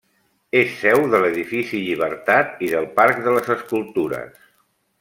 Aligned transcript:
És 0.59 0.71
seu 0.83 1.01
de 1.11 1.19
l'Edifici 1.23 1.81
Llibertat 1.83 2.65
i 2.69 2.71
del 2.73 2.89
Parc 3.01 3.21
de 3.27 3.35
les 3.37 3.53
Escultures. 3.57 4.41